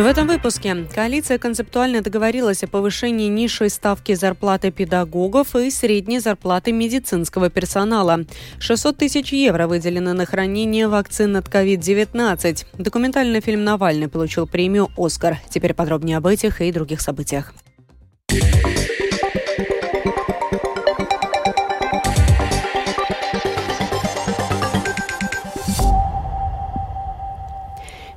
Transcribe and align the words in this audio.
В 0.00 0.06
этом 0.06 0.26
выпуске 0.28 0.86
коалиция 0.94 1.36
концептуально 1.36 2.00
договорилась 2.00 2.64
о 2.64 2.66
повышении 2.66 3.28
низшей 3.28 3.68
ставки 3.68 4.14
зарплаты 4.14 4.70
педагогов 4.70 5.54
и 5.54 5.70
средней 5.70 6.20
зарплаты 6.20 6.72
медицинского 6.72 7.50
персонала. 7.50 8.20
600 8.60 8.96
тысяч 8.96 9.30
евро 9.30 9.66
выделены 9.66 10.14
на 10.14 10.24
хранение 10.24 10.88
вакцин 10.88 11.36
от 11.36 11.48
COVID-19. 11.48 12.64
Документальный 12.78 13.42
фильм 13.42 13.62
«Навальный» 13.62 14.08
получил 14.08 14.46
премию 14.46 14.88
«Оскар». 14.96 15.36
Теперь 15.50 15.74
подробнее 15.74 16.16
об 16.16 16.26
этих 16.26 16.62
и 16.62 16.72
других 16.72 17.02
событиях. 17.02 17.52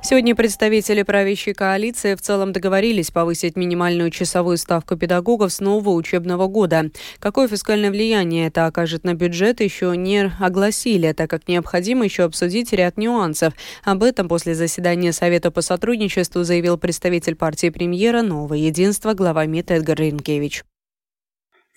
Сегодня 0.06 0.34
представители 0.34 1.02
правящей 1.02 1.54
коалиции 1.54 2.14
в 2.14 2.20
целом 2.20 2.52
договорились 2.52 3.10
повысить 3.10 3.56
минимальную 3.56 4.10
часовую 4.10 4.58
ставку 4.58 4.96
педагогов 4.96 5.50
с 5.50 5.60
нового 5.60 5.94
учебного 5.94 6.46
года. 6.46 6.90
Какое 7.20 7.48
фискальное 7.48 7.90
влияние 7.90 8.48
это 8.48 8.66
окажет 8.66 9.04
на 9.04 9.14
бюджет, 9.14 9.62
еще 9.62 9.96
не 9.96 10.30
огласили, 10.38 11.12
так 11.12 11.30
как 11.30 11.48
необходимо 11.48 12.04
еще 12.04 12.24
обсудить 12.24 12.74
ряд 12.74 12.98
нюансов. 12.98 13.54
Об 13.82 14.02
этом 14.02 14.28
после 14.28 14.54
заседания 14.54 15.10
Совета 15.10 15.50
по 15.50 15.62
сотрудничеству 15.62 16.44
заявил 16.44 16.76
представитель 16.76 17.34
партии 17.34 17.70
премьера 17.70 18.20
«Новое 18.20 18.58
единство» 18.58 19.14
глава 19.14 19.46
МИД 19.46 19.70
Эдгар 19.70 19.98
Ринкевич. 19.98 20.64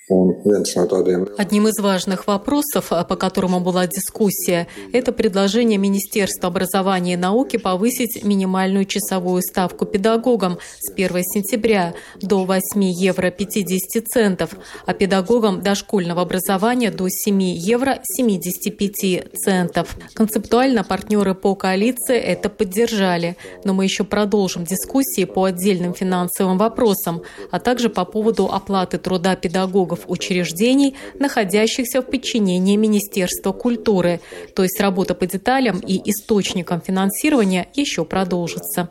Одним 0.10 1.68
из 1.68 1.80
важных 1.80 2.28
вопросов, 2.28 2.90
по 2.90 3.16
которому 3.18 3.60
была 3.60 3.88
дискуссия, 3.88 4.68
это 4.94 5.12
предложение 5.12 5.78
Министерства 5.78 6.48
образования 6.48 7.16
и 7.16 7.18
науки 7.18 7.58
повысить 7.58 8.24
минимальную 8.24 8.86
часовую 8.86 9.42
ставку 9.42 9.86
педагогам 9.86 10.60
с 10.80 10.90
1 10.94 11.24
сентября 11.24 11.94
до 12.22 12.46
8 12.46 12.84
евро 12.86 13.32
50 13.32 14.08
центов, 14.08 14.52
а 14.86 14.94
педагогам 14.94 15.62
дошкольного 15.62 16.22
образования 16.22 16.90
до 16.90 17.10
7 17.10 17.42
евро 17.42 18.00
75 18.04 19.34
центов. 19.36 19.98
Концептуально 20.14 20.86
партнеры 20.86 21.36
по 21.36 21.54
коалиции 21.56 22.18
это 22.18 22.48
поддержали, 22.50 23.36
но 23.66 23.74
мы 23.74 23.84
еще 23.84 24.06
продолжим 24.06 24.64
дискуссии 24.64 25.26
по 25.26 25.44
отдельным 25.44 25.94
финансовым 25.94 26.58
вопросам, 26.58 27.24
а 27.52 27.60
также 27.60 27.90
по 27.90 28.06
поводу 28.06 28.46
оплаты 28.46 29.00
труда 29.00 29.36
педагогов 29.36 29.97
педагогов 29.98 30.06
учреждений, 30.08 30.96
находящихся 31.20 32.02
в 32.02 32.06
подчинении 32.06 32.76
Министерства 32.78 33.52
культуры. 33.52 34.20
То 34.56 34.64
есть 34.64 34.80
работа 34.80 35.16
по 35.16 35.26
деталям 35.26 35.80
и 35.80 36.02
источникам 36.10 36.82
финансирования 36.82 37.68
еще 37.76 38.06
продолжится. 38.06 38.90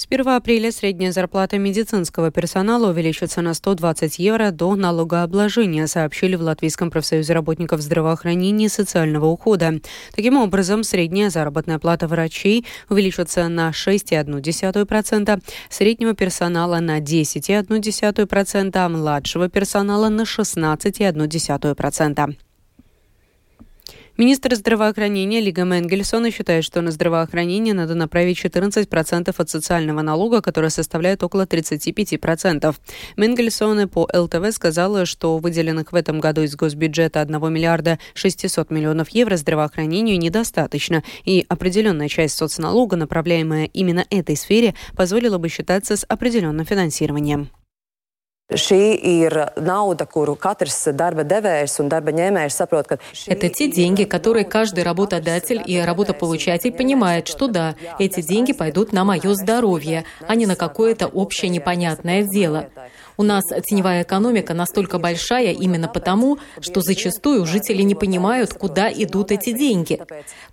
С 0.00 0.06
1 0.08 0.28
апреля 0.28 0.70
средняя 0.70 1.10
зарплата 1.10 1.58
медицинского 1.58 2.30
персонала 2.30 2.90
увеличится 2.90 3.42
на 3.42 3.52
120 3.52 4.20
евро 4.20 4.52
до 4.52 4.76
налогообложения, 4.76 5.88
сообщили 5.88 6.36
в 6.36 6.42
Латвийском 6.42 6.88
профсоюзе 6.88 7.32
работников 7.32 7.80
здравоохранения 7.80 8.66
и 8.66 8.68
социального 8.68 9.26
ухода. 9.26 9.80
Таким 10.14 10.36
образом, 10.36 10.84
средняя 10.84 11.30
заработная 11.30 11.80
плата 11.80 12.06
врачей 12.06 12.64
увеличится 12.88 13.48
на 13.48 13.70
6,1%, 13.70 15.42
среднего 15.68 16.14
персонала 16.14 16.78
на 16.78 17.00
10,1%, 17.00 18.76
а 18.76 18.88
младшего 18.88 19.48
персонала 19.48 20.08
на 20.10 20.22
16,1%. 20.22 22.36
Министр 24.18 24.56
здравоохранения 24.56 25.40
Лига 25.40 25.62
Менгельсона 25.62 26.32
считает, 26.32 26.64
что 26.64 26.80
на 26.80 26.90
здравоохранение 26.90 27.72
надо 27.72 27.94
направить 27.94 28.44
14% 28.44 29.32
от 29.38 29.48
социального 29.48 30.02
налога, 30.02 30.42
который 30.42 30.70
составляет 30.70 31.22
около 31.22 31.46
35%. 31.46 32.74
Менгельсона 33.16 33.86
по 33.86 34.08
ЛТВ 34.12 34.52
сказала, 34.52 35.06
что 35.06 35.38
выделенных 35.38 35.92
в 35.92 35.94
этом 35.94 36.18
году 36.18 36.42
из 36.42 36.56
госбюджета 36.56 37.20
1 37.20 37.52
миллиарда 37.52 38.00
600 38.14 38.72
миллионов 38.72 39.10
евро 39.10 39.36
здравоохранению 39.36 40.18
недостаточно, 40.18 41.04
и 41.24 41.46
определенная 41.48 42.08
часть 42.08 42.36
соцналога, 42.38 42.96
направляемая 42.96 43.66
именно 43.66 44.04
этой 44.10 44.36
сфере, 44.36 44.74
позволила 44.96 45.38
бы 45.38 45.48
считаться 45.48 45.96
с 45.96 46.04
определенным 46.08 46.66
финансированием. 46.66 47.50
Это 53.26 53.48
те 53.50 53.70
деньги, 53.70 54.04
которые 54.04 54.46
каждый 54.46 54.84
работодатель 54.84 55.62
и 55.66 55.78
работополучатель 55.78 56.72
понимает, 56.72 57.28
что 57.28 57.48
да, 57.48 57.74
эти 57.98 58.22
деньги 58.22 58.54
пойдут 58.54 58.92
на 58.92 59.04
мое 59.04 59.34
здоровье, 59.34 60.04
а 60.26 60.34
не 60.34 60.46
на 60.46 60.56
какое-то 60.56 61.08
общее 61.08 61.50
непонятное 61.50 62.22
дело. 62.22 62.70
У 63.20 63.24
нас 63.24 63.46
теневая 63.66 64.04
экономика 64.04 64.54
настолько 64.54 65.00
большая 65.00 65.52
именно 65.52 65.88
потому, 65.88 66.38
что 66.60 66.82
зачастую 66.82 67.46
жители 67.46 67.82
не 67.82 67.96
понимают, 67.96 68.54
куда 68.54 68.92
идут 68.92 69.32
эти 69.32 69.50
деньги. 69.50 70.00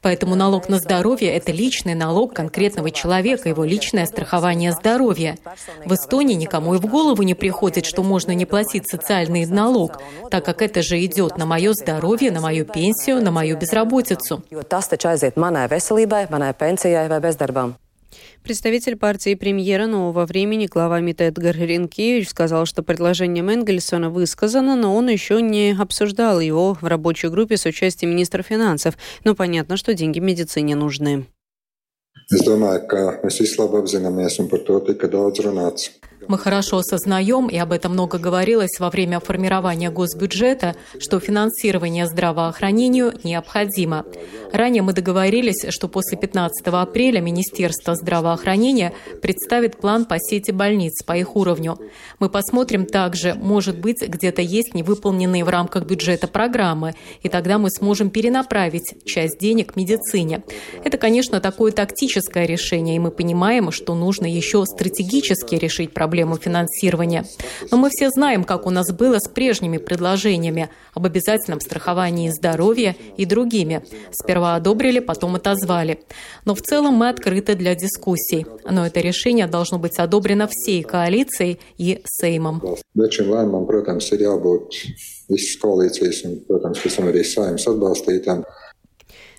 Поэтому 0.01 0.33
налог 0.33 0.67
на 0.67 0.79
здоровье– 0.79 1.31
это 1.35 1.51
личный 1.51 1.93
налог 1.93 2.33
конкретного 2.33 2.89
человека, 2.89 3.49
его 3.49 3.63
личное 3.63 4.07
страхование 4.07 4.71
здоровья. 4.71 5.37
В 5.85 5.93
Эстонии 5.93 6.33
никому 6.33 6.73
и 6.73 6.79
в 6.79 6.87
голову 6.87 7.21
не 7.21 7.35
приходит, 7.35 7.85
что 7.85 8.01
можно 8.01 8.31
не 8.31 8.47
платить 8.47 8.89
социальный 8.89 9.45
налог, 9.45 10.01
так 10.31 10.43
как 10.43 10.63
это 10.63 10.81
же 10.81 11.05
идет 11.05 11.37
на 11.37 11.45
мое 11.45 11.73
здоровье, 11.73 12.31
на 12.31 12.41
мою 12.41 12.65
пенсию, 12.65 13.21
на 13.21 13.29
мою 13.29 13.57
безработицу. 13.59 14.41
Представитель 18.43 18.95
партии 18.95 19.35
премьера 19.35 19.87
нового 19.87 20.25
времени, 20.25 20.67
глава 20.67 20.99
МИД 20.99 21.21
Эдгар 21.21 21.55
Ренкевич, 21.55 22.29
сказал, 22.29 22.65
что 22.65 22.83
предложение 22.83 23.43
Менгельсона 23.43 24.09
высказано, 24.09 24.75
но 24.75 24.95
он 24.95 25.09
еще 25.09 25.41
не 25.41 25.75
обсуждал 25.79 26.39
его 26.39 26.73
в 26.73 26.83
рабочей 26.83 27.29
группе 27.29 27.57
с 27.57 27.65
участием 27.65 28.11
министра 28.11 28.43
финансов. 28.43 28.97
Но 29.23 29.35
понятно, 29.35 29.77
что 29.77 29.93
деньги 29.93 30.19
медицине 30.19 30.75
нужны. 30.75 31.25
Мы 36.27 36.39
хорошо 36.39 36.77
осознаем, 36.77 37.47
и 37.47 37.57
об 37.57 37.71
этом 37.71 37.91
много 37.91 38.17
говорилось 38.17 38.79
во 38.79 38.89
время 38.89 39.19
формирования 39.19 39.91
госбюджета, 39.91 40.75
что 40.99 41.19
финансирование 41.19 42.07
здравоохранению 42.07 43.13
необходимо. 43.23 44.05
Ранее 44.51 44.81
мы 44.81 44.93
договорились, 44.93 45.65
что 45.69 45.87
после 45.87 46.17
15 46.17 46.65
апреля 46.67 47.21
Министерство 47.21 47.95
здравоохранения 47.95 48.93
представит 49.21 49.77
план 49.77 50.05
по 50.05 50.17
сети 50.17 50.51
больниц 50.51 51.03
по 51.03 51.15
их 51.15 51.35
уровню. 51.35 51.77
Мы 52.19 52.29
посмотрим 52.29 52.85
также, 52.85 53.35
может 53.35 53.77
быть, 53.77 54.01
где-то 54.01 54.41
есть 54.41 54.73
невыполненные 54.73 55.43
в 55.43 55.49
рамках 55.49 55.85
бюджета 55.85 56.27
программы, 56.27 56.95
и 57.21 57.29
тогда 57.29 57.59
мы 57.59 57.69
сможем 57.69 58.09
перенаправить 58.09 58.95
часть 59.05 59.37
денег 59.37 59.75
медицине. 59.75 60.43
Это, 60.83 60.97
конечно, 60.97 61.39
такое 61.39 61.71
тактическое 61.71 62.45
решение, 62.45 62.95
и 62.95 62.99
мы 62.99 63.11
понимаем, 63.11 63.71
что 63.71 63.93
нужно 63.93 64.25
еще 64.25 64.65
стратегически 64.65 65.55
решить 65.55 65.93
проблему 65.93 66.14
проблему 66.15 66.37
финансирования. 66.37 67.25
Но 67.71 67.77
мы 67.77 67.89
все 67.89 68.09
знаем, 68.09 68.45
как 68.45 68.65
у 68.65 68.69
нас 68.69 68.89
было 68.93 69.19
с 69.19 69.27
прежними 69.27 69.77
предложениями 69.79 70.69
об 70.93 71.05
обязательном 71.05 71.59
страховании 71.59 72.29
здоровья 72.29 72.95
и 73.17 73.25
другими. 73.25 73.83
Сперва 74.11 74.55
одобрили, 74.55 74.99
потом 74.99 75.35
отозвали. 75.35 75.99
Но 76.45 76.55
в 76.55 76.61
целом 76.61 76.93
мы 76.93 77.09
открыты 77.09 77.55
для 77.55 77.75
дискуссий. 77.75 78.45
Но 78.63 78.85
это 78.85 79.01
решение 79.01 79.47
должно 79.47 79.77
быть 79.77 79.99
одобрено 79.99 80.47
всей 80.49 80.83
коалицией 80.83 81.59
и 81.77 82.01
Сеймом. 82.05 82.61
Visas 85.25 85.57
koalīcijas 85.57 86.19
un, 86.27 86.35
protams, 86.45 86.77
pēc 86.83 86.99
tam 86.99 87.07
arī 87.09 87.23
saimnes 87.25 87.65
atbalstītām. 87.65 88.43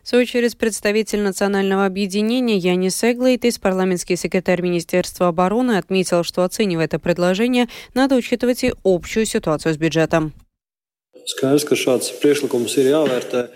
В 0.06 0.08
свою 0.08 0.22
очередь, 0.22 0.56
представитель 0.56 1.22
Национального 1.22 1.84
объединения 1.84 2.56
Янис 2.58 3.02
Эглейтис, 3.02 3.58
парламентский 3.58 4.14
секретарь 4.14 4.62
Министерства 4.62 5.26
обороны, 5.26 5.78
отметил, 5.78 6.22
что 6.22 6.44
оценивая 6.44 6.84
это 6.84 7.00
предложение, 7.00 7.66
надо 7.92 8.14
учитывать 8.14 8.62
и 8.62 8.72
общую 8.84 9.26
ситуацию 9.26 9.74
с 9.74 9.76
бюджетом. 9.76 10.32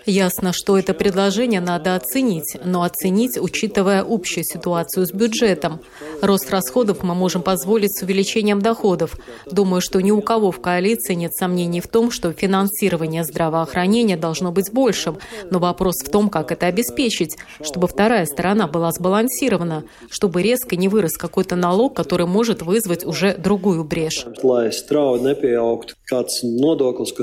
Ясно, 0.05 0.51
что 0.51 0.77
это 0.77 0.93
предложение 0.93 1.61
надо 1.61 1.95
оценить, 1.95 2.57
но 2.65 2.83
оценить, 2.83 3.37
учитывая 3.37 4.03
общую 4.07 4.43
ситуацию 4.43 5.05
с 5.05 5.11
бюджетом. 5.13 5.79
Рост 6.21 6.51
расходов 6.51 7.01
мы 7.01 7.15
можем 7.15 7.41
позволить 7.41 7.97
с 7.97 8.03
увеличением 8.03 8.61
доходов. 8.61 9.15
Думаю, 9.49 9.79
что 9.79 10.01
ни 10.01 10.11
у 10.11 10.21
кого 10.21 10.51
в 10.51 10.59
коалиции 10.59 11.13
нет 11.13 11.33
сомнений 11.33 11.79
в 11.79 11.87
том, 11.87 12.11
что 12.11 12.33
финансирование 12.33 13.23
здравоохранения 13.23 14.17
должно 14.17 14.51
быть 14.51 14.71
большим. 14.73 15.17
Но 15.49 15.59
вопрос 15.59 16.03
в 16.03 16.09
том, 16.09 16.29
как 16.29 16.51
это 16.51 16.65
обеспечить, 16.65 17.37
чтобы 17.63 17.87
вторая 17.87 18.25
сторона 18.25 18.67
была 18.67 18.91
сбалансирована, 18.91 19.85
чтобы 20.09 20.41
резко 20.41 20.75
не 20.75 20.89
вырос 20.89 21.15
какой-то 21.15 21.55
налог, 21.55 21.95
который 21.95 22.25
может 22.25 22.63
вызвать 22.63 23.05
уже 23.05 23.33
другую 23.37 23.85
брешь 23.85 24.25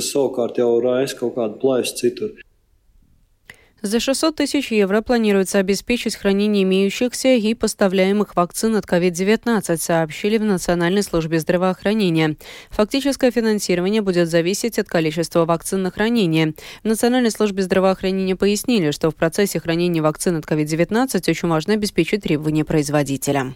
savukārt 0.01 0.38
jau 0.59 0.81
raisa 0.81 1.17
kaut 1.19 1.35
kādu 1.35 1.59
plaisu 1.59 1.95
citur. 1.97 2.31
За 3.81 4.01
600 4.01 4.35
тысяч 4.35 4.73
евро 4.73 5.03
планируется 5.03 5.61
обеспечить 5.61 6.17
хранение 6.17 6.65
имеющихся 6.65 7.29
и 7.29 7.55
поставляемых 7.55 8.35
вакцин 8.35 8.75
от 8.75 8.85
COVID-19, 8.87 9.77
сообщили 9.77 10.37
в 10.37 10.43
Национальной 10.43 11.05
службе 11.05 11.39
здравоохранения. 11.39 12.37
Фактическое 12.71 13.31
финансирование 13.31 14.03
будет 14.03 14.29
зависеть 14.29 14.81
от 14.81 14.89
количества 14.89 15.45
вакцин 15.45 15.83
на 15.83 15.93
хранение. 15.93 16.55
В 16.83 16.89
Национальной 16.89 17.31
службе 17.31 17.63
здравоохранения 17.63 18.35
пояснили, 18.35 18.91
что 18.91 19.11
в 19.13 19.15
процессе 19.15 19.61
хранения 19.61 20.03
вакцин 20.03 20.35
от 20.35 20.45
COVID-19 20.45 21.31
очень 21.31 21.49
важно 21.49 21.75
обеспечить 21.75 22.25
требования 22.25 22.65
производителя. 22.65 23.55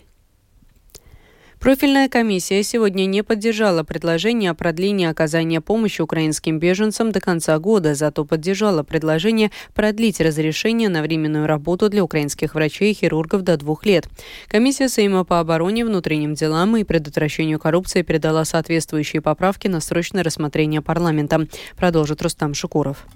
Профильная 1.62 2.08
комиссия 2.08 2.60
сегодня 2.64 3.06
не 3.06 3.22
поддержала 3.22 3.84
предложение 3.84 4.50
о 4.50 4.54
продлении 4.54 5.06
оказания 5.06 5.60
помощи 5.60 6.02
украинским 6.02 6.58
беженцам 6.58 7.12
до 7.12 7.20
конца 7.20 7.56
года, 7.60 7.94
зато 7.94 8.24
поддержала 8.24 8.82
предложение 8.82 9.52
продлить 9.72 10.20
разрешение 10.20 10.88
на 10.88 11.02
временную 11.02 11.46
работу 11.46 11.88
для 11.88 12.02
украинских 12.02 12.56
врачей 12.56 12.90
и 12.90 12.94
хирургов 12.94 13.42
до 13.42 13.56
двух 13.56 13.86
лет. 13.86 14.08
Комиссия 14.48 14.88
Сейма 14.88 15.22
по 15.24 15.38
обороне, 15.38 15.84
внутренним 15.84 16.34
делам 16.34 16.76
и 16.76 16.82
предотвращению 16.82 17.60
коррупции 17.60 18.02
передала 18.02 18.44
соответствующие 18.44 19.22
поправки 19.22 19.68
на 19.68 19.80
срочное 19.80 20.24
рассмотрение 20.24 20.82
парламента. 20.82 21.46
Продолжит 21.76 22.22
Рустам 22.22 22.54
Шукуров. 22.54 23.06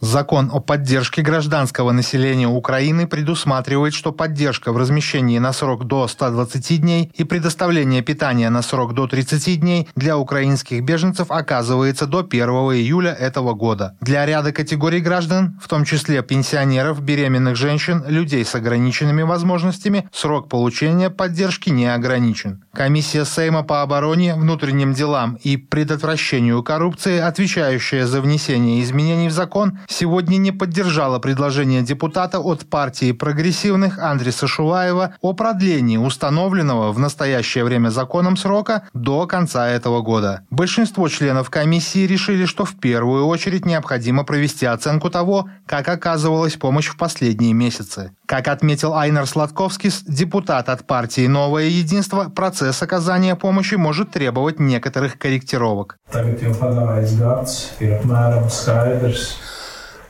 Закон 0.00 0.50
о 0.52 0.60
поддержке 0.60 1.22
гражданского 1.22 1.90
населения 1.90 2.46
Украины 2.46 3.08
предусматривает, 3.08 3.94
что 3.94 4.12
поддержка 4.12 4.72
в 4.72 4.76
размещении 4.76 5.38
на 5.40 5.52
срок 5.52 5.86
до 5.86 6.06
120 6.06 6.80
дней 6.80 7.10
и 7.14 7.24
предоставление 7.24 8.02
питания 8.02 8.48
на 8.48 8.62
срок 8.62 8.94
до 8.94 9.08
30 9.08 9.58
дней 9.58 9.88
для 9.96 10.16
украинских 10.16 10.84
беженцев 10.84 11.32
оказывается 11.32 12.06
до 12.06 12.20
1 12.20 12.48
июля 12.48 13.12
этого 13.12 13.54
года. 13.54 13.96
Для 14.00 14.24
ряда 14.24 14.52
категорий 14.52 15.00
граждан, 15.00 15.58
в 15.60 15.66
том 15.66 15.84
числе 15.84 16.22
пенсионеров, 16.22 17.02
беременных 17.02 17.56
женщин, 17.56 18.04
людей 18.06 18.44
с 18.44 18.54
ограниченными 18.54 19.22
возможностями, 19.22 20.08
срок 20.12 20.48
получения 20.48 21.10
поддержки 21.10 21.70
не 21.70 21.92
ограничен. 21.92 22.62
Комиссия 22.72 23.24
Сейма 23.24 23.64
по 23.64 23.82
обороне, 23.82 24.36
внутренним 24.36 24.94
делам 24.94 25.38
и 25.42 25.56
предотвращению 25.56 26.62
коррупции, 26.62 27.18
отвечающая 27.18 28.06
за 28.06 28.20
внесение 28.20 28.80
изменений 28.84 29.28
в 29.28 29.32
закон, 29.32 29.78
сегодня 29.88 30.36
не 30.36 30.52
поддержала 30.52 31.18
предложение 31.18 31.82
депутата 31.82 32.38
от 32.38 32.68
партии 32.68 33.12
прогрессивных 33.12 33.98
Андреса 33.98 34.46
Шуваева 34.46 35.14
о 35.20 35.32
продлении 35.32 35.96
установленного 35.96 36.92
в 36.92 36.98
настоящее 36.98 37.64
время 37.64 37.88
законом 37.88 38.36
срока 38.36 38.88
до 38.92 39.26
конца 39.26 39.68
этого 39.68 40.02
года. 40.02 40.42
Большинство 40.50 41.08
членов 41.08 41.50
комиссии 41.50 42.06
решили, 42.06 42.44
что 42.44 42.64
в 42.64 42.76
первую 42.76 43.26
очередь 43.26 43.64
необходимо 43.64 44.24
провести 44.24 44.66
оценку 44.66 45.10
того, 45.10 45.48
как 45.66 45.88
оказывалась 45.88 46.56
помощь 46.56 46.88
в 46.88 46.96
последние 46.96 47.52
месяцы. 47.52 48.12
Как 48.26 48.48
отметил 48.48 48.94
Айнер 48.94 49.26
Сладковский, 49.26 49.90
депутат 50.06 50.68
от 50.68 50.86
партии 50.86 51.26
«Новое 51.26 51.64
единство», 51.64 52.24
процесс 52.24 52.82
оказания 52.82 53.36
помощи 53.36 53.76
может 53.76 54.10
требовать 54.10 54.60
некоторых 54.60 55.18
корректировок. 55.18 55.96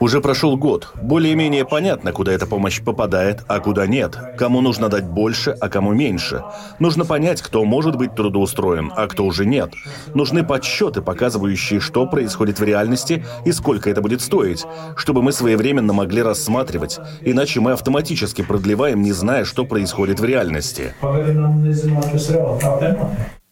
Уже 0.00 0.20
прошел 0.20 0.56
год. 0.56 0.92
Более-менее 1.02 1.64
понятно, 1.64 2.12
куда 2.12 2.32
эта 2.32 2.46
помощь 2.46 2.80
попадает, 2.80 3.42
а 3.48 3.58
куда 3.58 3.86
нет. 3.86 4.16
Кому 4.38 4.60
нужно 4.60 4.88
дать 4.88 5.04
больше, 5.04 5.50
а 5.50 5.68
кому 5.68 5.92
меньше. 5.92 6.44
Нужно 6.78 7.04
понять, 7.04 7.42
кто 7.42 7.64
может 7.64 7.96
быть 7.96 8.14
трудоустроен, 8.14 8.92
а 8.94 9.08
кто 9.08 9.24
уже 9.24 9.44
нет. 9.44 9.72
Нужны 10.14 10.44
подсчеты, 10.44 11.02
показывающие, 11.02 11.80
что 11.80 12.06
происходит 12.06 12.60
в 12.60 12.62
реальности 12.62 13.24
и 13.44 13.50
сколько 13.50 13.90
это 13.90 14.00
будет 14.00 14.20
стоить, 14.20 14.64
чтобы 14.96 15.20
мы 15.22 15.32
своевременно 15.32 15.92
могли 15.92 16.22
рассматривать. 16.22 17.00
Иначе 17.22 17.58
мы 17.58 17.72
автоматически 17.72 18.42
продлеваем, 18.42 19.02
не 19.02 19.10
зная, 19.12 19.44
что 19.44 19.64
происходит 19.64 20.20
в 20.20 20.24
реальности. 20.24 20.94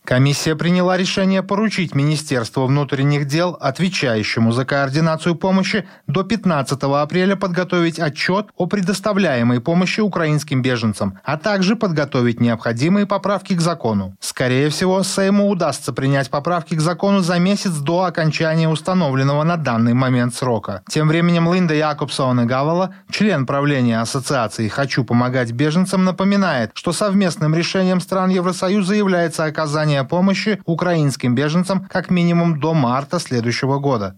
Комиссия 0.07 0.55
приняла 0.55 0.97
решение 0.97 1.43
поручить 1.43 1.97
Министерству 1.97 2.65
внутренних 2.65 3.27
дел, 3.27 3.59
отвечающему 3.61 4.53
за 4.53 4.65
координацию 4.65 5.35
помощи, 5.35 5.85
до 6.07 6.23
15 6.23 6.81
апреля 6.85 7.35
подготовить 7.35 7.99
отчет 7.99 8.47
о 8.57 8.67
предоставляемой 8.67 9.61
помощи 9.61 9.99
украинским 9.99 10.63
беженцам, 10.63 11.19
а 11.25 11.37
также 11.37 11.75
подготовить 11.75 12.41
необходимые 12.41 13.05
поправки 13.07 13.55
к 13.55 13.61
закону. 13.61 14.15
Скорее 14.21 14.69
всего, 14.71 15.03
Сейму 15.03 15.49
удастся 15.49 15.93
принять 15.93 16.31
поправки 16.31 16.77
к 16.77 16.81
закону 16.81 17.19
за 17.19 17.41
месяц 17.41 17.73
до 17.73 18.05
окончания 18.05 18.69
установленного 18.69 19.43
на 19.43 19.57
данный 19.57 19.95
момент 19.95 20.37
срока. 20.37 20.83
Тем 20.89 21.09
временем 21.09 21.53
Линда 21.53 21.75
Якобсона 21.75 22.47
Гавала, 22.47 22.95
член 23.11 23.45
правления 23.45 24.01
Ассоциации 24.01 24.69
«Хочу 24.69 25.03
помогать 25.03 25.51
беженцам», 25.51 26.05
напоминает, 26.05 26.71
что 26.75 26.93
совместным 26.93 27.57
решением 27.57 28.01
стран 28.01 28.31
Евросоюза 28.31 28.95
является 28.95 29.45
оказание 29.45 29.96
оказания 29.97 30.05
помощи 30.05 30.61
украинским 30.65 31.35
беженцам 31.35 31.87
как 31.91 32.11
минимум 32.11 32.61
до 32.61 32.75
марта 32.75 33.19
следующего 33.19 33.79
года. 33.79 34.15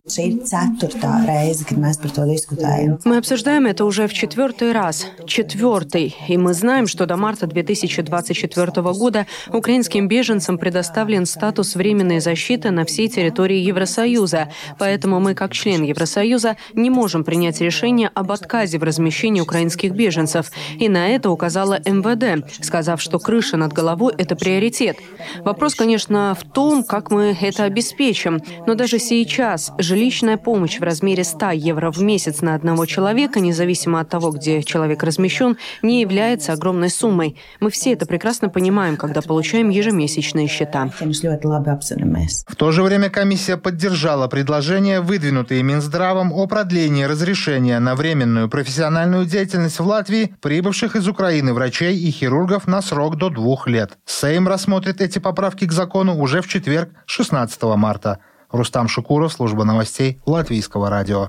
Мы 3.04 3.16
обсуждаем 3.16 3.66
это 3.66 3.84
уже 3.84 4.06
в 4.06 4.12
четвертый 4.12 4.72
раз. 4.72 5.06
Четвертый. 5.26 6.14
И 6.28 6.36
мы 6.36 6.54
знаем, 6.54 6.86
что 6.86 7.06
до 7.06 7.16
марта 7.16 7.46
2024 7.46 8.82
года 8.92 9.26
украинским 9.52 10.08
беженцам 10.08 10.58
предоставлен 10.58 11.26
статус 11.26 11.75
временной 11.75 12.20
защиты 12.20 12.70
на 12.70 12.84
всей 12.84 13.08
территории 13.08 13.58
Евросоюза. 13.58 14.48
Поэтому 14.78 15.20
мы, 15.20 15.34
как 15.34 15.52
член 15.52 15.82
Евросоюза, 15.82 16.56
не 16.75 16.90
можем 16.90 17.25
принять 17.25 17.60
решение 17.60 18.10
об 18.14 18.30
отказе 18.32 18.78
в 18.78 18.82
размещении 18.82 19.40
украинских 19.40 19.92
беженцев. 19.92 20.50
И 20.78 20.88
на 20.88 21.08
это 21.08 21.30
указала 21.30 21.78
МВД, 21.84 22.46
сказав, 22.64 23.00
что 23.00 23.19
крыша 23.19 23.56
над 23.56 23.72
головой– 23.72 24.14
это 24.19 24.36
приоритет. 24.36 24.96
Вопрос 25.44 25.67
Вопрос, 25.68 25.80
конечно, 25.80 26.34
в 26.34 26.50
том, 26.50 26.82
как 26.82 27.10
мы 27.10 27.36
это 27.38 27.64
обеспечим. 27.64 28.40
Но 28.66 28.74
даже 28.74 28.98
сейчас 28.98 29.70
жилищная 29.76 30.38
помощь 30.38 30.78
в 30.78 30.82
размере 30.82 31.24
100 31.24 31.50
евро 31.50 31.90
в 31.90 32.00
месяц 32.00 32.40
на 32.40 32.54
одного 32.54 32.86
человека, 32.86 33.38
независимо 33.38 34.00
от 34.00 34.08
того, 34.08 34.30
где 34.30 34.62
человек 34.62 35.02
размещен, 35.02 35.58
не 35.82 36.00
является 36.00 36.54
огромной 36.54 36.88
суммой. 36.88 37.36
Мы 37.60 37.70
все 37.70 37.92
это 37.92 38.06
прекрасно 38.06 38.48
понимаем, 38.48 38.96
когда 38.96 39.20
получаем 39.20 39.68
ежемесячные 39.68 40.48
счета. 40.48 40.90
В 42.46 42.56
то 42.56 42.72
же 42.72 42.82
время 42.82 43.10
комиссия 43.10 43.58
поддержала 43.58 44.26
предложение, 44.26 45.02
выдвинутые 45.02 45.62
Минздравом 45.62 46.32
о 46.32 46.46
продлении 46.46 47.04
разрешения 47.04 47.78
на 47.78 47.94
временную 47.94 48.48
профессиональную 48.48 49.26
деятельность 49.26 49.80
в 49.80 49.87
Латвии 49.87 50.34
прибывших 50.40 50.96
из 50.96 51.06
Украины 51.06 51.52
врачей 51.52 51.94
и 51.94 52.10
хирургов 52.10 52.66
на 52.66 52.80
срок 52.80 53.16
до 53.16 53.28
двух 53.28 53.68
лет. 53.68 53.98
Сейм 54.06 54.48
рассмотрит 54.48 55.02
эти 55.02 55.18
поправки 55.18 55.57
поправки 55.58 55.66
к 55.66 55.72
закону 55.72 56.16
уже 56.16 56.40
в 56.40 56.48
четверг, 56.48 56.90
16 57.06 57.62
марта. 57.76 58.18
Рустам 58.52 58.88
Шукуров, 58.88 59.32
служба 59.32 59.64
новостей 59.64 60.20
Латвийского 60.24 60.88
радио. 60.88 61.28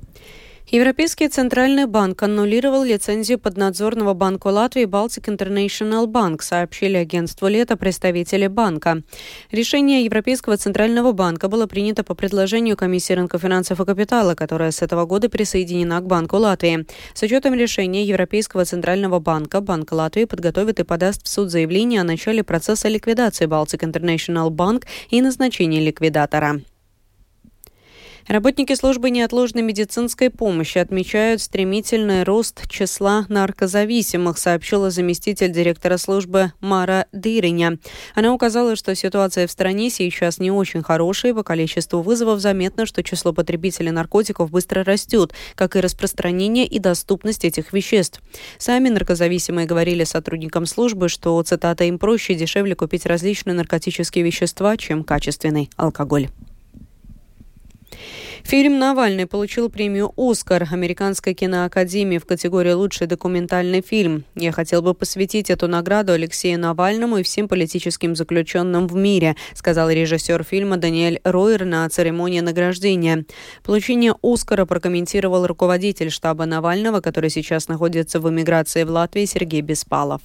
Европейский 0.72 1.28
центральный 1.30 1.88
банк 1.88 2.22
аннулировал 2.22 2.84
лицензию 2.84 3.40
поднадзорного 3.40 4.14
банка 4.14 4.50
Латвии 4.50 4.86
Baltic 4.86 5.26
International 5.26 6.06
Bank, 6.06 6.44
сообщили 6.44 6.96
агентству 6.96 7.48
«Лето» 7.48 7.76
представители 7.76 8.46
банка. 8.46 9.02
Решение 9.50 10.06
Европейского 10.06 10.58
центрального 10.58 11.12
банка 11.12 11.48
было 11.48 11.66
принято 11.66 12.04
по 12.04 12.14
предложению 12.14 12.78
Комиссии 12.78 13.14
рынка 13.14 13.40
финансов 13.40 13.80
и 13.80 13.86
капитала, 13.86 14.36
которая 14.36 14.70
с 14.70 14.84
этого 14.84 15.08
года 15.08 15.28
присоединена 15.28 16.02
к 16.02 16.06
Банку 16.06 16.38
Латвии. 16.38 16.86
С 17.16 17.24
учетом 17.24 17.56
решения 17.56 18.04
Европейского 18.04 18.64
центрального 18.64 19.18
банка, 19.20 19.62
Банк 19.62 19.92
Латвии 19.92 20.26
подготовит 20.26 20.80
и 20.80 20.84
подаст 20.84 21.26
в 21.26 21.30
суд 21.30 21.50
заявление 21.50 22.02
о 22.02 22.04
начале 22.04 22.44
процесса 22.44 22.90
ликвидации 22.90 23.48
Baltic 23.48 23.92
International 23.92 24.52
Bank 24.52 24.84
и 25.10 25.20
назначения 25.20 25.80
ликвидатора. 25.80 26.62
Работники 28.30 28.76
службы 28.76 29.10
неотложной 29.10 29.64
медицинской 29.64 30.30
помощи 30.30 30.78
отмечают 30.78 31.42
стремительный 31.42 32.22
рост 32.22 32.70
числа 32.70 33.26
наркозависимых, 33.28 34.38
сообщила 34.38 34.92
заместитель 34.92 35.52
директора 35.52 35.98
службы 35.98 36.54
Мара 36.62 37.08
Дыриня. 37.12 37.80
Она 38.14 38.32
указала, 38.32 38.76
что 38.76 38.94
ситуация 38.94 39.48
в 39.48 39.52
стране 39.52 39.90
сейчас 39.90 40.38
не 40.38 40.52
очень 40.52 40.84
хорошая, 40.84 41.34
по 41.34 41.42
количеству 41.42 42.04
вызовов 42.04 42.40
заметно, 42.40 42.86
что 42.86 43.02
число 43.02 43.34
потребителей 43.34 43.90
наркотиков 43.90 44.52
быстро 44.52 44.84
растет, 44.84 45.34
как 45.56 45.76
и 45.76 45.80
распространение 45.80 46.68
и 46.68 46.78
доступность 46.78 47.46
этих 47.46 47.74
веществ. 47.74 48.22
Сами 48.60 48.90
наркозависимые 48.90 49.66
говорили 49.66 50.04
сотрудникам 50.04 50.68
службы, 50.68 51.10
что, 51.10 51.42
цитата, 51.42 51.84
им 51.86 51.98
проще 51.98 52.34
и 52.34 52.36
дешевле 52.36 52.76
купить 52.76 53.08
различные 53.08 53.56
наркотические 53.56 54.24
вещества, 54.24 54.78
чем 54.78 55.04
качественный 55.04 55.72
алкоголь. 55.78 56.30
Фильм 58.44 58.80
«Навальный» 58.80 59.28
получил 59.28 59.70
премию 59.70 60.12
«Оскар» 60.18 60.68
Американской 60.72 61.34
киноакадемии 61.34 62.18
в 62.18 62.26
категории 62.26 62.72
«Лучший 62.72 63.06
документальный 63.06 63.82
фильм». 63.82 64.24
Я 64.36 64.52
хотел 64.52 64.82
бы 64.82 64.94
посвятить 64.94 65.50
эту 65.50 65.68
награду 65.68 66.14
Алексею 66.14 66.60
Навальному 66.60 67.18
и 67.18 67.24
всем 67.24 67.48
политическим 67.48 68.16
заключенным 68.16 68.88
в 68.88 68.96
мире, 68.96 69.36
сказал 69.54 69.90
режиссер 69.90 70.44
фильма 70.44 70.78
Даниэль 70.78 71.20
Ройер 71.24 71.66
на 71.66 71.88
церемонии 71.90 72.40
награждения. 72.40 73.26
Получение 73.64 74.16
«Оскара» 74.24 74.66
прокомментировал 74.66 75.46
руководитель 75.46 76.10
штаба 76.10 76.46
Навального, 76.46 77.02
который 77.02 77.30
сейчас 77.30 77.68
находится 77.68 78.20
в 78.20 78.30
эмиграции 78.30 78.84
в 78.84 78.90
Латвии, 78.90 79.26
Сергей 79.26 79.62
Беспалов. 79.62 80.22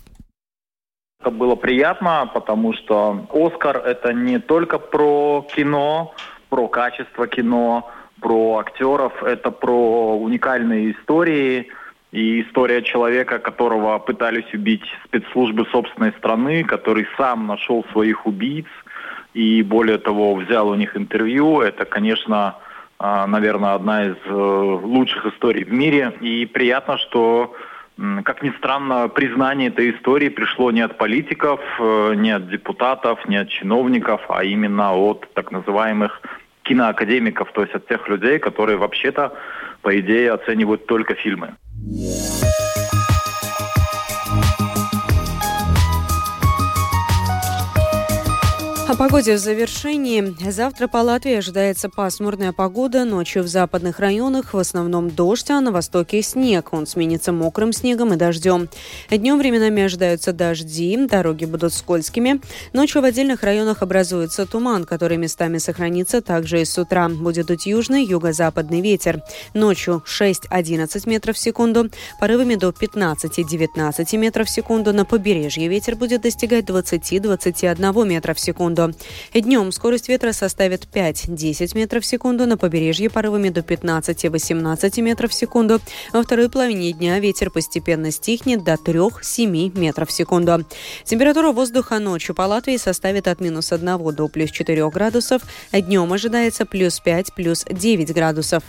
Это 1.21 1.30
было 1.30 1.56
приятно, 1.56 2.30
потому 2.33 2.75
что 2.75 3.26
«Оскар»— 3.33 3.78
это 3.87 4.12
не 4.12 4.38
только 4.38 4.78
про 4.78 5.47
кино, 5.54 6.14
про 6.49 6.68
качество 6.68 7.26
кино, 7.26 7.90
про 8.25 8.57
актеров, 8.57 9.23
это 9.23 9.50
про 9.50 10.16
уникальные 10.16 10.93
истории 10.93 11.69
и 12.11 12.40
история 12.40 12.81
человека, 12.81 13.38
которого 13.38 13.99
пытались 13.99 14.50
убить 14.54 14.85
спецслужбы 15.04 15.66
собственной 15.66 16.12
страны, 16.12 16.64
который 16.64 17.07
сам 17.19 17.47
нашел 17.47 17.85
своих 17.93 18.26
убийц 18.26 18.66
и 19.35 19.62
более 19.62 19.99
того 19.99 20.35
взял 20.37 20.69
у 20.69 20.75
них 20.75 20.97
интервью. 20.97 21.61
Это, 21.61 21.85
конечно, 21.85 22.54
а, 22.99 23.26
наверное, 23.26 23.75
одна 23.75 24.07
из 24.07 24.16
э, 24.25 24.33
лучших 24.33 25.26
историй 25.26 25.64
в 25.64 25.73
мире. 25.73 26.14
И 26.23 26.47
приятно, 26.47 26.97
что 26.97 27.54
как 28.25 28.43
ни 28.43 28.50
странно, 28.59 29.09
признание 29.09 29.69
этой 29.69 29.90
истории 29.90 30.28
пришло 30.28 30.73
не 30.73 30.81
от 30.81 30.97
политиков, 30.97 31.61
э, 31.78 32.14
не 32.16 32.31
от 32.31 32.49
депутатов, 32.49 33.28
не 33.28 33.37
от 33.37 33.49
чиновников, 33.49 34.23
а 34.28 34.43
именно 34.45 34.95
от 34.95 35.28
так 35.35 35.52
называемых 35.52 36.23
киноакадемиков, 36.64 37.52
то 37.52 37.62
есть 37.62 37.75
от 37.75 37.87
тех 37.87 38.09
людей, 38.09 38.38
которые 38.38 38.76
вообще-то, 38.76 39.33
по 39.83 39.99
идее, 39.99 40.33
оценивают 40.33 40.87
только 40.87 41.14
фильмы. 41.14 41.54
Погоде 48.97 49.35
в 49.35 49.39
завершении. 49.39 50.37
Завтра 50.51 50.87
по 50.87 50.99
Латвии 50.99 51.35
ожидается 51.35 51.89
пасмурная 51.89 52.53
погода. 52.53 53.05
Ночью 53.05 53.43
в 53.43 53.49
западных 53.49 53.99
районах 53.99 54.55
в 54.55 54.59
основном 54.59 55.11
дождь, 55.11 55.51
а 55.51 55.61
на 55.61 55.73
востоке 55.73 56.23
снег. 56.23 56.73
Он 56.73 56.87
сменится 56.87 57.33
мокрым 57.33 57.73
снегом 57.73 58.13
и 58.13 58.17
дождем. 58.17 58.69
Днем 59.11 59.39
временами 59.39 59.83
ожидаются 59.83 60.33
дожди, 60.33 60.97
дороги 61.09 61.45
будут 61.45 61.75
скользкими. 61.75 62.41
Ночью 62.73 63.03
в 63.03 63.05
отдельных 63.05 63.43
районах 63.43 63.83
образуется 63.83 64.47
туман, 64.47 64.85
который 64.85 65.17
местами 65.17 65.59
сохранится 65.59 66.21
также 66.21 66.61
и 66.61 66.65
с 66.65 66.79
утра. 66.79 67.09
Будет 67.09 67.47
дуть 67.47 67.67
южный, 67.67 68.05
юго-западный 68.05 68.81
ветер. 68.81 69.23
Ночью 69.55 70.05
6-11 70.07 71.09
метров 71.09 71.37
в 71.37 71.41
секунду, 71.41 71.91
порывами 72.21 72.55
до 72.55 72.69
15-19 72.69 74.17
метров 74.19 74.47
в 74.47 74.51
секунду. 74.51 74.93
На 74.93 75.05
побережье 75.05 75.67
ветер 75.67 75.97
будет 75.97 76.23
достигать 76.23 76.67
20-21 76.67 78.07
метра 78.07 78.35
в 78.35 78.41
секунду 78.41 78.84
секунду. 78.93 78.99
Днем 79.35 79.73
скорость 79.73 80.09
ветра 80.09 80.33
составит 80.33 80.87
5-10 80.93 81.76
метров 81.76 82.05
в 82.05 82.07
секунду, 82.07 82.47
на 82.47 82.57
побережье 82.57 83.11
порывами 83.11 83.49
до 83.49 83.61
15-18 83.61 85.00
метров 85.03 85.31
в 85.31 85.35
секунду. 85.35 85.81
Во 86.12 86.23
второй 86.23 86.49
половине 86.49 86.93
дня 86.93 87.19
ветер 87.19 87.50
постепенно 87.50 88.11
стихнет 88.11 88.64
до 88.64 88.75
3-7 88.75 89.79
метров 89.79 90.09
в 90.09 90.12
секунду. 90.12 90.64
Температура 91.05 91.53
воздуха 91.53 91.99
ночью 91.99 92.35
по 92.35 92.43
Латвии 92.43 92.76
составит 92.76 93.29
от 93.29 93.41
минус 93.41 93.73
1 93.73 94.14
до 94.14 94.29
плюс 94.29 94.50
4 94.50 94.91
градусов, 94.91 95.43
днем 95.73 96.12
ожидается 96.12 96.67
плюс 96.67 97.00
5, 97.00 97.35
плюс 97.35 97.64
9 97.71 98.12
градусов. 98.12 98.62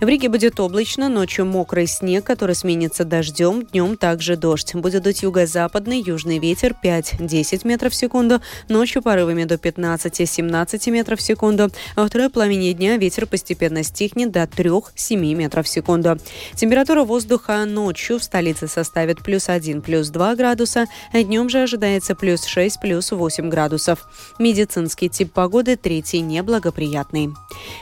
В 0.00 0.06
Риге 0.06 0.28
будет 0.28 0.58
облачно, 0.60 1.08
ночью 1.08 1.46
мокрый 1.46 1.86
снег, 1.86 2.24
который 2.24 2.54
сменится 2.54 3.04
дождем, 3.04 3.64
днем 3.64 3.96
также 3.96 4.36
дождь. 4.36 4.74
Будет 4.74 5.02
дуть 5.02 5.22
юго-западный, 5.22 6.00
южный 6.00 6.38
ветер 6.38 6.74
5-10 6.82 7.66
метров 7.66 7.92
в 7.92 7.96
секунду, 7.96 8.40
ночью 8.68 9.02
порывами 9.02 9.44
до 9.50 9.56
15-17 9.56 10.90
метров 10.90 11.18
в 11.18 11.22
секунду. 11.22 11.70
Во 11.96 12.06
второй 12.06 12.30
половине 12.30 12.72
дня 12.72 12.96
ветер 12.96 13.26
постепенно 13.26 13.82
стихнет 13.82 14.30
до 14.30 14.44
3-7 14.44 15.34
метров 15.34 15.66
в 15.66 15.68
секунду. 15.68 16.18
Температура 16.54 17.02
воздуха 17.02 17.64
ночью 17.64 18.20
в 18.20 18.24
столице 18.24 18.68
составит 18.68 19.24
плюс 19.24 19.48
1, 19.48 19.82
плюс 19.82 20.08
2 20.10 20.36
градуса, 20.36 20.86
а 21.12 21.22
днем 21.22 21.48
же 21.48 21.62
ожидается 21.62 22.14
плюс 22.14 22.44
6, 22.44 22.80
плюс 22.80 23.10
8 23.10 23.48
градусов. 23.48 24.06
Медицинский 24.38 25.08
тип 25.08 25.32
погоды 25.32 25.76
третий 25.76 26.20
неблагоприятный. 26.20 27.30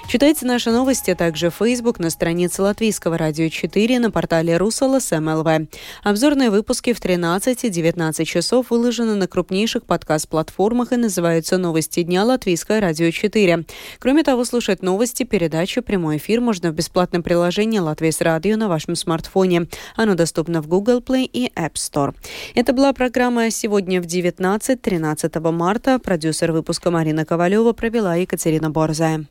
Читайте 0.08 0.46
наши 0.46 0.70
новости 0.70 1.14
также 1.14 1.50
в 1.50 1.56
Facebook 1.56 1.98
на 1.98 2.08
странице 2.08 2.62
Латвийского 2.62 3.18
радио 3.18 3.48
4 3.48 3.98
на 3.98 4.10
портале 4.10 4.56
Русала 4.56 5.00
СМЛВ. 5.00 5.68
Обзорные 6.02 6.48
выпуски 6.48 6.94
в 6.94 7.00
13 7.00 7.64
и 7.64 7.68
19 7.68 8.26
часов 8.26 8.70
выложены 8.70 9.14
на 9.16 9.28
крупнейших 9.28 9.84
подкаст-платформах 9.84 10.92
и 10.92 10.96
называются 10.96 11.57
«Новости 11.58 12.02
дня» 12.02 12.24
Латвийское 12.24 12.80
радио 12.80 13.10
4. 13.10 13.64
Кроме 13.98 14.22
того, 14.22 14.44
слушать 14.44 14.82
новости, 14.82 15.24
передачу, 15.24 15.82
прямой 15.82 16.16
эфир 16.16 16.40
можно 16.40 16.70
в 16.70 16.74
бесплатном 16.74 17.22
приложении 17.22 17.78
«Латвийс 17.78 18.20
радио» 18.20 18.56
на 18.56 18.68
вашем 18.68 18.94
смартфоне. 18.94 19.66
Оно 19.96 20.14
доступно 20.14 20.62
в 20.62 20.68
Google 20.68 21.00
Play 21.00 21.24
и 21.24 21.52
App 21.54 21.74
Store. 21.74 22.14
Это 22.54 22.72
была 22.72 22.92
программа 22.92 23.50
«Сегодня 23.50 24.00
в 24.00 24.06
19-13 24.06 25.52
марта». 25.52 25.98
Продюсер 25.98 26.52
выпуска 26.52 26.90
Марина 26.90 27.24
Ковалева 27.24 27.72
провела 27.72 28.14
Екатерина 28.14 28.70
Борзая. 28.70 29.26